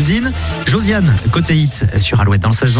[0.00, 0.32] le Zine.
[0.66, 2.74] Josiane, côté hit sur Alouette dans le 16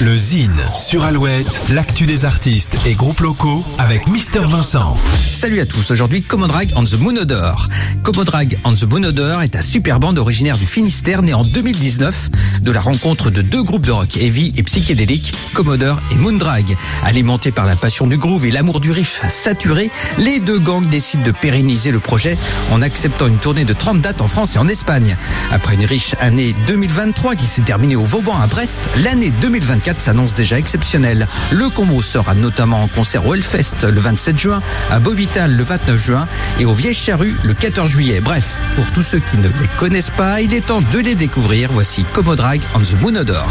[0.00, 4.96] Le Zine sur Alouette, l'actu des artistes et groupes locaux avec Mister Vincent.
[5.30, 7.68] Salut à tous, aujourd'hui Comodrag on the Moon Odor.
[8.02, 12.30] Comodrag on the Moon Odor est un super band originaire du Finistère né en 2019
[12.62, 16.64] de la rencontre de deux groupes de rock heavy et psychédélique, Commodore et Moondrag.
[17.04, 21.24] Alimentés par la passion du groove et l'amour du riff saturé, les deux gangs décident
[21.24, 22.38] de pérenniser le projet
[22.72, 25.14] en acceptant une tournée de 30 dates en France et en Espagne.
[25.52, 30.34] Après une riche année 2023 qui s'est terminée au Vauban à Brest, l'année 2024 s'annonce
[30.34, 31.28] déjà exceptionnelle.
[31.50, 35.96] Le combo sera notamment en concert au Hellfest le 27 juin, à Bobital le 29
[35.96, 38.20] juin et au Vieille Charrue le 14 juillet.
[38.20, 41.70] Bref, pour tous ceux qui ne les connaissent pas, il est temps de les découvrir.
[41.72, 43.48] Voici Comodrag on the Moon Odor.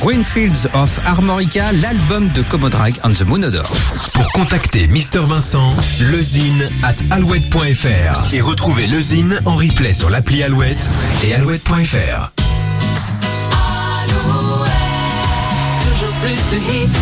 [0.00, 3.70] Greenfields of Armorica, l'album de Comodrag on the Moon Odor.
[4.14, 10.88] Pour contacter Mister Vincent, lezine at alouette.fr et retrouver lezine en replay sur l'appli Alouette
[11.24, 12.30] et alouette.fr.
[14.00, 14.72] Alouette,
[15.82, 16.98] toujours plus de hits.